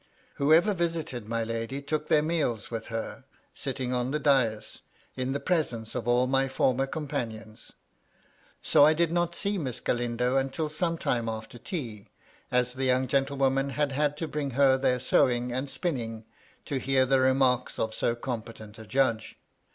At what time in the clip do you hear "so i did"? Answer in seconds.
8.63-9.11